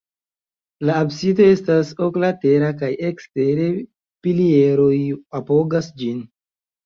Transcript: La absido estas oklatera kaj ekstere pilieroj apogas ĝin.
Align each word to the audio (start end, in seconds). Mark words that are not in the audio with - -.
La 0.89 0.93
absido 0.99 1.45
estas 1.55 1.89
oklatera 2.05 2.71
kaj 2.79 2.89
ekstere 3.09 3.67
pilieroj 4.27 4.97
apogas 5.41 5.91
ĝin. 6.03 6.25